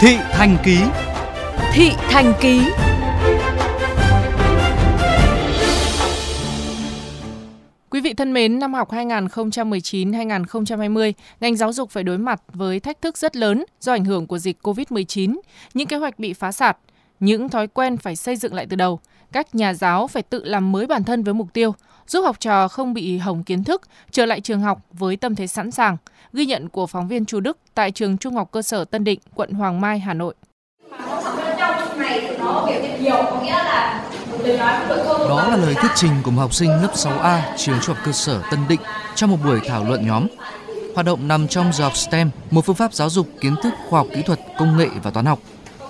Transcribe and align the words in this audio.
Thị 0.00 0.16
Thành 0.32 0.56
Ký 0.64 0.78
Thị 1.72 1.90
Thành 1.96 2.32
Ký 2.40 2.60
Quý 7.90 8.00
vị 8.00 8.14
thân 8.14 8.32
mến, 8.32 8.58
năm 8.58 8.74
học 8.74 8.90
2019-2020, 8.90 11.12
ngành 11.40 11.56
giáo 11.56 11.72
dục 11.72 11.90
phải 11.90 12.04
đối 12.04 12.18
mặt 12.18 12.42
với 12.52 12.80
thách 12.80 13.02
thức 13.02 13.18
rất 13.18 13.36
lớn 13.36 13.64
do 13.80 13.92
ảnh 13.92 14.04
hưởng 14.04 14.26
của 14.26 14.38
dịch 14.38 14.56
COVID-19. 14.62 15.36
Những 15.74 15.88
kế 15.88 15.96
hoạch 15.96 16.18
bị 16.18 16.32
phá 16.32 16.52
sản, 16.52 16.76
những 17.20 17.48
thói 17.48 17.66
quen 17.66 17.96
phải 17.96 18.16
xây 18.16 18.36
dựng 18.36 18.54
lại 18.54 18.66
từ 18.70 18.76
đầu. 18.76 19.00
Các 19.32 19.54
nhà 19.54 19.74
giáo 19.74 20.06
phải 20.06 20.22
tự 20.22 20.44
làm 20.44 20.72
mới 20.72 20.86
bản 20.86 21.04
thân 21.04 21.22
với 21.22 21.34
mục 21.34 21.52
tiêu, 21.52 21.74
giúp 22.06 22.22
học 22.22 22.40
trò 22.40 22.68
không 22.68 22.94
bị 22.94 23.18
hỏng 23.18 23.44
kiến 23.44 23.64
thức, 23.64 23.82
trở 24.10 24.26
lại 24.26 24.40
trường 24.40 24.60
học 24.60 24.78
với 24.92 25.16
tâm 25.16 25.34
thế 25.34 25.46
sẵn 25.46 25.70
sàng. 25.70 25.96
Ghi 26.32 26.46
nhận 26.46 26.68
của 26.68 26.86
phóng 26.86 27.08
viên 27.08 27.24
Chu 27.24 27.40
Đức 27.40 27.58
tại 27.74 27.90
trường 27.90 28.18
Trung 28.18 28.34
học 28.34 28.48
cơ 28.52 28.62
sở 28.62 28.84
Tân 28.84 29.04
Định, 29.04 29.20
quận 29.34 29.50
Hoàng 29.52 29.80
Mai, 29.80 29.98
Hà 29.98 30.14
Nội. 30.14 30.34
Đó 35.28 35.48
là 35.48 35.56
lời 35.56 35.74
thuyết 35.74 35.90
trình 35.94 36.12
của 36.24 36.30
một 36.30 36.40
học 36.40 36.54
sinh 36.54 36.70
lớp 36.70 36.92
6A 36.94 37.40
trường 37.56 37.80
Trung 37.80 37.94
học 37.94 38.04
cơ 38.06 38.12
sở 38.12 38.42
Tân 38.50 38.60
Định 38.68 38.80
trong 39.14 39.30
một 39.30 39.36
buổi 39.44 39.60
thảo 39.66 39.84
luận 39.84 40.06
nhóm. 40.06 40.26
Hoạt 40.94 41.06
động 41.06 41.28
nằm 41.28 41.48
trong 41.48 41.72
giờ 41.72 41.84
học 41.84 41.96
STEM, 41.96 42.30
một 42.50 42.64
phương 42.64 42.76
pháp 42.76 42.94
giáo 42.94 43.10
dục 43.10 43.28
kiến 43.40 43.56
thức 43.62 43.72
khoa 43.88 44.00
học 44.00 44.06
kỹ 44.14 44.22
thuật, 44.22 44.40
công 44.58 44.76
nghệ 44.76 44.88
và 45.02 45.10
toán 45.10 45.26
học, 45.26 45.38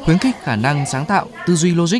khuyến 0.05 0.19
khích 0.19 0.37
khả 0.43 0.57
năng 0.57 0.87
sáng 0.87 1.07
tạo, 1.07 1.27
tư 1.47 1.55
duy 1.55 1.75
logic, 1.75 1.99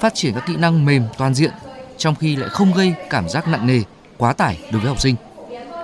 phát 0.00 0.14
triển 0.14 0.34
các 0.34 0.44
kỹ 0.46 0.56
năng 0.56 0.84
mềm 0.84 1.02
toàn 1.18 1.34
diện, 1.34 1.50
trong 1.96 2.14
khi 2.14 2.36
lại 2.36 2.48
không 2.48 2.72
gây 2.76 2.94
cảm 3.10 3.28
giác 3.28 3.48
nặng 3.48 3.66
nề, 3.66 3.80
quá 4.18 4.32
tải 4.32 4.58
đối 4.72 4.80
với 4.80 4.88
học 4.88 5.00
sinh. 5.00 5.16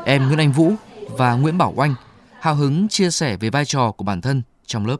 Em 0.04 0.26
Nguyễn 0.26 0.38
Anh 0.38 0.52
Vũ 0.52 0.72
và 1.08 1.34
Nguyễn 1.34 1.58
Bảo 1.58 1.72
Oanh 1.76 1.94
hào 2.40 2.54
hứng 2.54 2.88
chia 2.88 3.10
sẻ 3.10 3.36
về 3.36 3.50
vai 3.50 3.64
trò 3.64 3.92
của 3.96 4.04
bản 4.04 4.20
thân 4.20 4.42
trong 4.66 4.86
lớp. 4.86 4.96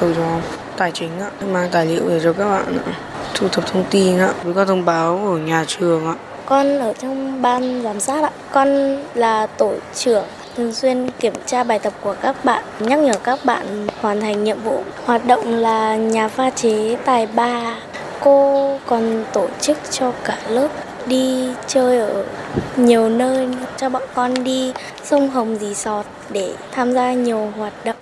Tôi 0.00 0.14
cho 0.14 0.40
tài 0.76 0.92
chính 0.92 1.20
ạ, 1.20 1.30
mang 1.46 1.68
tài 1.72 1.86
liệu 1.86 2.04
về 2.04 2.20
cho 2.22 2.32
các 2.32 2.44
bạn 2.44 2.78
ạ, 2.78 2.92
thu 3.34 3.48
thập 3.48 3.66
thông 3.66 3.84
tin 3.90 4.18
ạ, 4.18 4.32
với 4.44 4.54
các 4.54 4.68
thông 4.68 4.84
báo 4.84 5.26
ở 5.26 5.38
nhà 5.38 5.64
trường 5.68 6.06
ạ. 6.06 6.14
Con 6.46 6.78
ở 6.78 6.92
trong 6.92 7.42
ban 7.42 7.82
giám 7.82 8.00
sát 8.00 8.24
ạ, 8.24 8.30
con 8.52 8.68
là 9.14 9.46
tổ 9.46 9.74
trưởng 9.94 10.24
thường 10.56 10.74
xuyên 10.74 11.10
kiểm 11.20 11.32
tra 11.46 11.64
bài 11.64 11.78
tập 11.78 11.92
của 12.00 12.16
các 12.22 12.44
bạn, 12.44 12.64
nhắc 12.80 12.98
nhở 12.98 13.14
các 13.24 13.44
bạn 13.44 13.86
hoàn 14.00 14.20
thành 14.20 14.44
nhiệm 14.44 14.62
vụ. 14.62 14.82
Hoạt 15.04 15.26
động 15.26 15.48
là 15.48 15.96
nhà 15.96 16.28
pha 16.28 16.50
chế 16.50 16.96
tài 17.04 17.26
ba. 17.26 17.76
Cô 18.24 18.78
còn 18.86 19.24
tổ 19.32 19.48
chức 19.60 19.78
cho 19.90 20.12
cả 20.24 20.38
lớp 20.48 20.68
đi 21.06 21.48
chơi 21.66 21.98
ở 21.98 22.26
nhiều 22.76 23.08
nơi 23.08 23.48
cho 23.76 23.88
bọn 23.88 24.02
con 24.14 24.44
đi 24.44 24.72
sông 25.02 25.30
Hồng 25.30 25.56
Dì 25.56 25.74
Sọt 25.74 26.06
để 26.30 26.54
tham 26.72 26.92
gia 26.92 27.12
nhiều 27.12 27.52
hoạt 27.56 27.72
động. 27.84 27.96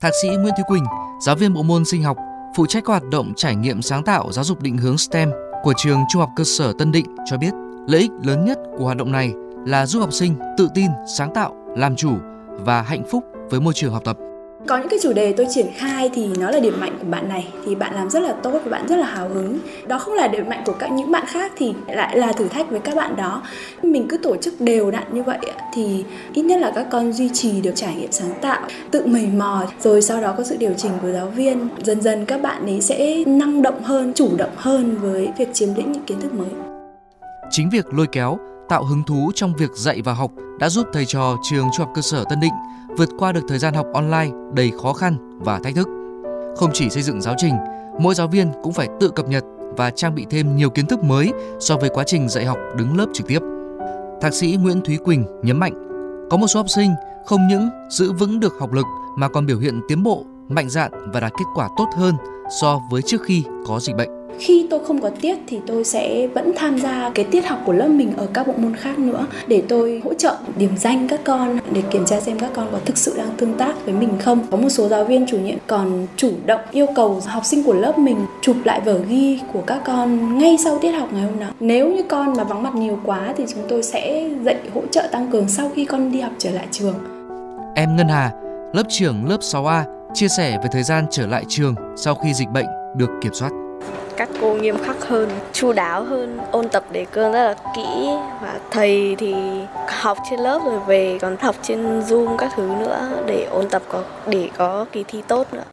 Thạc 0.00 0.12
sĩ 0.22 0.28
Nguyễn 0.28 0.54
Thúy 0.56 0.64
Quỳnh, 0.68 0.84
giáo 1.20 1.36
viên 1.36 1.54
bộ 1.54 1.62
môn 1.62 1.84
sinh 1.84 2.02
học, 2.02 2.16
phụ 2.56 2.66
trách 2.66 2.84
các 2.84 2.88
hoạt 2.88 3.04
động 3.10 3.32
trải 3.36 3.56
nghiệm 3.56 3.82
sáng 3.82 4.04
tạo 4.04 4.32
giáo 4.32 4.44
dục 4.44 4.62
định 4.62 4.78
hướng 4.78 4.98
STEM 4.98 5.30
của 5.62 5.72
trường 5.76 6.00
Trung 6.12 6.20
học 6.20 6.30
cơ 6.36 6.44
sở 6.44 6.72
Tân 6.78 6.92
Định 6.92 7.06
cho 7.24 7.36
biết, 7.36 7.50
lợi 7.88 8.00
ích 8.00 8.10
lớn 8.24 8.44
nhất 8.44 8.58
của 8.78 8.84
hoạt 8.84 8.96
động 8.96 9.12
này 9.12 9.32
là 9.66 9.86
giúp 9.86 10.00
học 10.00 10.12
sinh 10.12 10.34
tự 10.58 10.68
tin, 10.74 10.90
sáng 11.16 11.34
tạo, 11.34 11.54
làm 11.76 11.96
chủ 11.96 12.12
và 12.48 12.82
hạnh 12.82 13.04
phúc 13.10 13.24
với 13.50 13.60
môi 13.60 13.74
trường 13.74 13.92
học 13.92 14.04
tập. 14.04 14.16
Có 14.66 14.76
những 14.76 14.88
cái 14.88 14.98
chủ 15.02 15.12
đề 15.12 15.32
tôi 15.32 15.46
triển 15.50 15.66
khai 15.76 16.10
thì 16.14 16.28
nó 16.38 16.50
là 16.50 16.60
điểm 16.60 16.80
mạnh 16.80 16.96
của 17.00 17.06
bạn 17.10 17.28
này 17.28 17.48
thì 17.66 17.74
bạn 17.74 17.94
làm 17.94 18.10
rất 18.10 18.20
là 18.20 18.32
tốt 18.32 18.60
và 18.64 18.70
bạn 18.70 18.86
rất 18.88 18.96
là 18.96 19.06
hào 19.06 19.28
hứng. 19.28 19.58
Đó 19.86 19.98
không 19.98 20.14
là 20.14 20.28
điểm 20.28 20.48
mạnh 20.48 20.62
của 20.66 20.72
các 20.72 20.92
những 20.92 21.10
bạn 21.10 21.24
khác 21.26 21.52
thì 21.56 21.74
lại 21.88 22.18
là 22.18 22.32
thử 22.32 22.48
thách 22.48 22.70
với 22.70 22.80
các 22.80 22.96
bạn 22.96 23.16
đó. 23.16 23.42
Mình 23.82 24.06
cứ 24.08 24.16
tổ 24.16 24.36
chức 24.36 24.60
đều 24.60 24.90
đặn 24.90 25.04
như 25.12 25.22
vậy 25.22 25.38
thì 25.74 26.04
ít 26.32 26.42
nhất 26.42 26.60
là 26.60 26.72
các 26.74 26.86
con 26.90 27.12
duy 27.12 27.28
trì 27.28 27.60
được 27.60 27.72
trải 27.74 27.94
nghiệm 27.94 28.12
sáng 28.12 28.34
tạo, 28.40 28.60
tự 28.90 29.06
mầy 29.06 29.26
mò 29.26 29.64
rồi 29.80 30.02
sau 30.02 30.20
đó 30.20 30.34
có 30.38 30.44
sự 30.44 30.56
điều 30.56 30.72
chỉnh 30.76 30.92
của 31.02 31.12
giáo 31.12 31.26
viên. 31.26 31.68
Dần 31.82 32.02
dần 32.02 32.26
các 32.26 32.42
bạn 32.42 32.66
ấy 32.66 32.80
sẽ 32.80 33.24
năng 33.26 33.62
động 33.62 33.82
hơn, 33.82 34.12
chủ 34.14 34.28
động 34.36 34.52
hơn 34.56 34.96
với 35.00 35.28
việc 35.38 35.48
chiếm 35.54 35.68
lĩnh 35.76 35.92
những 35.92 36.04
kiến 36.04 36.20
thức 36.20 36.34
mới. 36.34 36.48
Chính 37.50 37.70
việc 37.70 37.94
lôi 37.94 38.06
kéo, 38.12 38.38
tạo 38.68 38.84
hứng 38.84 39.02
thú 39.02 39.30
trong 39.34 39.54
việc 39.54 39.70
dạy 39.74 40.02
và 40.02 40.12
học 40.12 40.30
đã 40.58 40.68
giúp 40.68 40.86
thầy 40.92 41.04
trò 41.04 41.36
trường 41.42 41.66
Trung 41.72 41.86
học 41.86 41.92
cơ 41.94 42.02
sở 42.02 42.24
Tân 42.24 42.40
Định 42.40 42.52
vượt 42.96 43.08
qua 43.18 43.32
được 43.32 43.40
thời 43.48 43.58
gian 43.58 43.74
học 43.74 43.86
online 43.94 44.30
đầy 44.54 44.72
khó 44.82 44.92
khăn 44.92 45.38
và 45.38 45.58
thách 45.58 45.74
thức. 45.74 45.88
Không 46.56 46.70
chỉ 46.72 46.90
xây 46.90 47.02
dựng 47.02 47.20
giáo 47.20 47.34
trình, 47.38 47.54
mỗi 48.00 48.14
giáo 48.14 48.28
viên 48.28 48.52
cũng 48.62 48.72
phải 48.72 48.88
tự 49.00 49.08
cập 49.08 49.28
nhật 49.28 49.44
và 49.76 49.90
trang 49.90 50.14
bị 50.14 50.26
thêm 50.30 50.56
nhiều 50.56 50.70
kiến 50.70 50.86
thức 50.86 51.04
mới 51.04 51.32
so 51.60 51.76
với 51.76 51.90
quá 51.90 52.04
trình 52.06 52.28
dạy 52.28 52.44
học 52.44 52.58
đứng 52.76 52.98
lớp 52.98 53.06
trực 53.12 53.26
tiếp. 53.26 53.38
Thạc 54.20 54.34
sĩ 54.34 54.56
Nguyễn 54.60 54.80
Thúy 54.80 54.96
Quỳnh 54.96 55.24
nhấn 55.42 55.58
mạnh, 55.58 55.74
có 56.30 56.36
một 56.36 56.46
số 56.46 56.60
học 56.60 56.70
sinh 56.70 56.90
không 57.26 57.48
những 57.48 57.68
giữ 57.90 58.12
vững 58.12 58.40
được 58.40 58.54
học 58.60 58.72
lực 58.72 58.86
mà 59.16 59.28
còn 59.28 59.46
biểu 59.46 59.58
hiện 59.58 59.80
tiến 59.88 60.02
bộ, 60.02 60.24
mạnh 60.48 60.68
dạn 60.68 60.92
và 61.12 61.20
đạt 61.20 61.32
kết 61.38 61.44
quả 61.54 61.68
tốt 61.76 61.86
hơn 61.96 62.14
so 62.60 62.80
với 62.90 63.02
trước 63.02 63.22
khi 63.22 63.44
có 63.66 63.80
dịch 63.80 63.96
bệnh 63.96 64.25
khi 64.38 64.66
tôi 64.70 64.84
không 64.84 65.00
có 65.00 65.10
tiết 65.20 65.38
thì 65.46 65.60
tôi 65.66 65.84
sẽ 65.84 66.26
vẫn 66.26 66.52
tham 66.56 66.78
gia 66.78 67.10
cái 67.14 67.24
tiết 67.24 67.46
học 67.46 67.58
của 67.64 67.72
lớp 67.72 67.88
mình 67.88 68.12
ở 68.16 68.26
các 68.34 68.46
bộ 68.46 68.52
môn 68.56 68.74
khác 68.76 68.98
nữa 68.98 69.26
để 69.46 69.62
tôi 69.68 70.00
hỗ 70.04 70.14
trợ 70.14 70.36
điểm 70.56 70.70
danh 70.76 71.08
các 71.08 71.20
con, 71.24 71.58
để 71.70 71.82
kiểm 71.90 72.04
tra 72.04 72.20
xem 72.20 72.38
các 72.38 72.50
con 72.54 72.68
có 72.72 72.78
thực 72.84 72.96
sự 72.96 73.14
đang 73.18 73.28
tương 73.36 73.54
tác 73.54 73.84
với 73.84 73.94
mình 73.94 74.10
không. 74.20 74.46
Có 74.50 74.56
một 74.56 74.68
số 74.68 74.88
giáo 74.88 75.04
viên 75.04 75.26
chủ 75.26 75.38
nhiệm 75.38 75.58
còn 75.66 76.06
chủ 76.16 76.30
động 76.46 76.60
yêu 76.70 76.86
cầu 76.94 77.20
học 77.26 77.44
sinh 77.44 77.62
của 77.62 77.74
lớp 77.74 77.98
mình 77.98 78.16
chụp 78.42 78.56
lại 78.64 78.80
vở 78.84 78.98
ghi 79.08 79.40
của 79.52 79.62
các 79.66 79.82
con 79.84 80.38
ngay 80.38 80.56
sau 80.64 80.78
tiết 80.78 80.92
học 80.92 81.08
ngày 81.12 81.22
hôm 81.22 81.38
đó 81.40 81.46
nếu 81.60 81.88
như 81.88 82.02
con 82.08 82.32
mà 82.36 82.44
vắng 82.44 82.62
mặt 82.62 82.74
nhiều 82.74 82.98
quá 83.04 83.34
thì 83.36 83.44
chúng 83.54 83.62
tôi 83.68 83.82
sẽ 83.82 84.30
dạy 84.44 84.56
hỗ 84.74 84.82
trợ 84.90 85.08
tăng 85.12 85.30
cường 85.30 85.48
sau 85.48 85.70
khi 85.74 85.84
con 85.84 86.12
đi 86.12 86.20
học 86.20 86.32
trở 86.38 86.50
lại 86.50 86.66
trường. 86.70 86.94
Em 87.74 87.96
Ngân 87.96 88.08
Hà, 88.08 88.30
lớp 88.72 88.82
trưởng 88.88 89.28
lớp 89.28 89.40
6A 89.40 89.82
chia 90.14 90.28
sẻ 90.28 90.58
về 90.62 90.68
thời 90.72 90.82
gian 90.82 91.06
trở 91.10 91.26
lại 91.26 91.44
trường 91.48 91.74
sau 91.96 92.14
khi 92.14 92.34
dịch 92.34 92.48
bệnh 92.48 92.66
được 92.96 93.10
kiểm 93.22 93.34
soát 93.34 93.65
các 94.16 94.28
cô 94.40 94.54
nghiêm 94.54 94.76
khắc 94.84 94.96
hơn, 95.08 95.30
chu 95.52 95.72
đáo 95.72 96.04
hơn, 96.04 96.38
ôn 96.50 96.68
tập 96.68 96.84
đề 96.92 97.04
cương 97.04 97.32
rất 97.32 97.42
là 97.42 97.54
kỹ 97.76 98.08
và 98.42 98.60
thầy 98.70 99.16
thì 99.18 99.34
học 99.88 100.18
trên 100.30 100.40
lớp 100.40 100.60
rồi 100.64 100.80
về 100.86 101.18
còn 101.20 101.36
học 101.40 101.56
trên 101.62 102.00
Zoom 102.00 102.36
các 102.36 102.52
thứ 102.56 102.68
nữa 102.80 103.24
để 103.26 103.48
ôn 103.50 103.68
tập 103.68 103.82
có 103.88 104.04
để 104.26 104.50
có 104.56 104.86
kỳ 104.92 105.04
thi 105.08 105.22
tốt 105.28 105.46
nữa. 105.52 105.64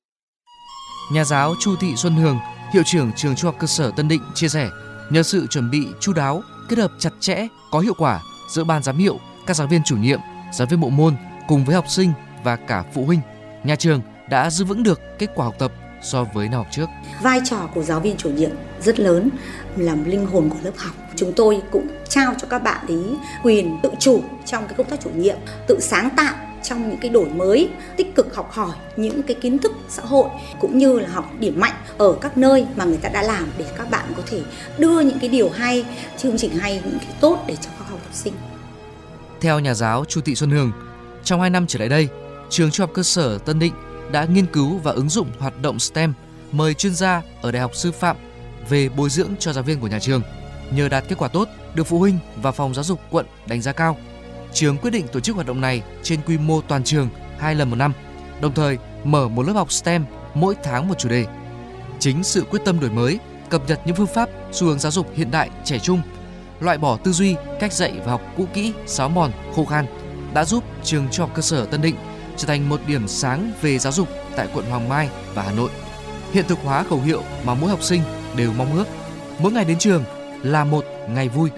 Nhà 1.13 1.23
giáo 1.23 1.53
Chu 1.59 1.75
Thị 1.81 1.95
Xuân 1.95 2.15
Hường, 2.15 2.39
hiệu 2.73 2.83
trưởng 2.85 3.11
trường 3.15 3.35
Trung 3.35 3.51
học 3.51 3.55
cơ 3.59 3.67
sở 3.67 3.91
Tân 3.95 4.07
Định 4.07 4.21
chia 4.33 4.47
sẻ, 4.47 4.69
nhờ 5.09 5.23
sự 5.23 5.47
chuẩn 5.47 5.71
bị 5.71 5.87
chu 5.99 6.13
đáo, 6.13 6.41
kết 6.69 6.79
hợp 6.79 6.91
chặt 6.99 7.11
chẽ, 7.19 7.47
có 7.71 7.79
hiệu 7.79 7.93
quả 7.97 8.19
giữa 8.49 8.63
ban 8.63 8.83
giám 8.83 8.97
hiệu, 8.97 9.19
các 9.45 9.53
giáo 9.53 9.67
viên 9.67 9.83
chủ 9.83 9.97
nhiệm, 9.97 10.19
giáo 10.53 10.67
viên 10.67 10.81
bộ 10.81 10.89
môn 10.89 11.15
cùng 11.47 11.65
với 11.65 11.75
học 11.75 11.85
sinh 11.87 12.13
và 12.43 12.55
cả 12.55 12.83
phụ 12.93 13.05
huynh, 13.05 13.19
nhà 13.63 13.75
trường 13.75 14.01
đã 14.29 14.49
giữ 14.49 14.65
vững 14.65 14.83
được 14.83 14.99
kết 15.19 15.27
quả 15.35 15.45
học 15.45 15.55
tập 15.59 15.71
so 16.03 16.23
với 16.23 16.49
năm 16.49 16.57
học 16.57 16.67
trước. 16.71 16.89
Vai 17.21 17.39
trò 17.45 17.69
của 17.73 17.83
giáo 17.83 17.99
viên 17.99 18.17
chủ 18.17 18.29
nhiệm 18.29 18.51
rất 18.81 18.99
lớn, 18.99 19.29
làm 19.77 20.03
linh 20.03 20.25
hồn 20.25 20.49
của 20.49 20.57
lớp 20.63 20.71
học. 20.77 20.95
Chúng 21.15 21.33
tôi 21.33 21.61
cũng 21.71 21.87
trao 22.09 22.33
cho 22.41 22.47
các 22.47 22.63
bạn 22.63 22.87
ấy 22.87 23.03
quyền 23.43 23.77
tự 23.83 23.89
chủ 23.99 24.23
trong 24.45 24.67
cái 24.67 24.73
công 24.77 24.89
tác 24.89 24.99
chủ 25.03 25.09
nhiệm, 25.15 25.37
tự 25.67 25.79
sáng 25.79 26.09
tạo 26.09 26.35
trong 26.63 26.89
những 26.89 26.99
cái 26.99 27.09
đổi 27.09 27.29
mới, 27.29 27.69
tích 27.97 28.15
cực 28.15 28.35
học 28.35 28.51
hỏi 28.51 28.75
những 28.95 29.23
cái 29.23 29.35
kiến 29.41 29.59
thức 29.59 29.71
xã 29.89 30.03
hội 30.05 30.29
cũng 30.59 30.77
như 30.77 30.99
là 30.99 31.09
học 31.09 31.31
điểm 31.39 31.59
mạnh 31.59 31.73
ở 31.97 32.15
các 32.21 32.37
nơi 32.37 32.65
mà 32.75 32.85
người 32.85 32.97
ta 32.97 33.09
đã 33.09 33.23
làm 33.23 33.47
để 33.57 33.65
các 33.77 33.89
bạn 33.89 34.05
có 34.17 34.23
thể 34.25 34.41
đưa 34.77 34.99
những 34.99 35.19
cái 35.19 35.29
điều 35.29 35.49
hay, 35.49 35.85
chương 36.17 36.37
trình 36.37 36.51
hay, 36.55 36.81
những 36.85 36.99
cái 36.99 37.15
tốt 37.19 37.43
để 37.47 37.55
cho 37.55 37.69
các 37.79 37.89
học 37.89 37.99
sinh. 38.13 38.33
Theo 39.41 39.59
nhà 39.59 39.73
giáo 39.73 40.05
Chu 40.05 40.21
Thị 40.21 40.35
Xuân 40.35 40.49
Hương, 40.49 40.71
trong 41.23 41.41
2 41.41 41.49
năm 41.49 41.67
trở 41.67 41.79
lại 41.79 41.89
đây, 41.89 42.07
trường 42.49 42.71
Trung 42.71 42.83
học 42.83 42.91
cơ 42.93 43.03
sở 43.03 43.37
Tân 43.37 43.59
Định 43.59 43.73
đã 44.11 44.25
nghiên 44.25 44.45
cứu 44.45 44.77
và 44.77 44.91
ứng 44.91 45.09
dụng 45.09 45.27
hoạt 45.39 45.61
động 45.61 45.79
STEM, 45.79 46.13
mời 46.51 46.73
chuyên 46.73 46.95
gia 46.95 47.21
ở 47.41 47.51
Đại 47.51 47.61
học 47.61 47.71
Sư 47.75 47.91
phạm 47.91 48.17
về 48.69 48.89
bồi 48.89 49.09
dưỡng 49.09 49.29
cho 49.39 49.53
giáo 49.53 49.63
viên 49.63 49.79
của 49.79 49.87
nhà 49.87 49.99
trường. 49.99 50.21
Nhờ 50.71 50.89
đạt 50.89 51.03
kết 51.07 51.17
quả 51.17 51.27
tốt, 51.27 51.47
được 51.75 51.83
phụ 51.83 51.99
huynh 51.99 52.17
và 52.35 52.51
phòng 52.51 52.73
giáo 52.73 52.83
dục 52.83 52.99
quận 53.11 53.25
đánh 53.47 53.61
giá 53.61 53.71
cao. 53.71 53.97
Trường 54.53 54.77
quyết 54.77 54.91
định 54.91 55.07
tổ 55.07 55.19
chức 55.19 55.35
hoạt 55.35 55.47
động 55.47 55.61
này 55.61 55.81
trên 56.03 56.19
quy 56.25 56.37
mô 56.37 56.61
toàn 56.61 56.83
trường 56.83 57.09
hai 57.39 57.55
lần 57.55 57.69
một 57.69 57.75
năm, 57.75 57.93
đồng 58.41 58.53
thời 58.53 58.77
mở 59.03 59.27
một 59.27 59.43
lớp 59.47 59.53
học 59.53 59.71
STEM 59.71 60.05
mỗi 60.33 60.55
tháng 60.63 60.87
một 60.87 60.95
chủ 60.99 61.09
đề. 61.09 61.25
Chính 61.99 62.23
sự 62.23 62.43
quyết 62.49 62.59
tâm 62.65 62.79
đổi 62.79 62.89
mới, 62.89 63.19
cập 63.49 63.69
nhật 63.69 63.79
những 63.85 63.95
phương 63.95 64.07
pháp, 64.07 64.29
xu 64.51 64.67
hướng 64.67 64.79
giáo 64.79 64.91
dục 64.91 65.07
hiện 65.13 65.31
đại 65.31 65.49
trẻ 65.63 65.79
trung, 65.79 66.01
loại 66.59 66.77
bỏ 66.77 66.97
tư 66.97 67.11
duy, 67.11 67.35
cách 67.59 67.73
dạy 67.73 67.93
và 68.05 68.11
học 68.11 68.21
cũ 68.37 68.47
kỹ, 68.53 68.73
sáo 68.85 69.09
mòn, 69.09 69.31
khô 69.55 69.65
khan 69.65 69.85
đã 70.33 70.45
giúp 70.45 70.63
trường 70.83 71.07
trung 71.11 71.25
học 71.25 71.35
cơ 71.35 71.41
sở 71.41 71.65
Tân 71.65 71.81
Định 71.81 71.95
trở 72.37 72.47
thành 72.47 72.69
một 72.69 72.79
điểm 72.87 73.07
sáng 73.07 73.51
về 73.61 73.79
giáo 73.79 73.93
dục 73.93 74.07
tại 74.35 74.47
quận 74.53 74.65
Hoàng 74.65 74.89
Mai 74.89 75.09
và 75.33 75.43
Hà 75.43 75.51
Nội. 75.51 75.69
Hiện 76.33 76.45
thực 76.47 76.59
hóa 76.63 76.83
khẩu 76.83 77.01
hiệu 77.01 77.21
mà 77.45 77.53
mỗi 77.53 77.69
học 77.69 77.83
sinh 77.83 78.01
đều 78.35 78.51
mong 78.57 78.73
ước. 78.73 78.85
Mỗi 79.39 79.51
ngày 79.51 79.65
đến 79.65 79.77
trường 79.79 80.03
là 80.43 80.63
một 80.63 80.85
ngày 81.09 81.29
vui 81.29 81.49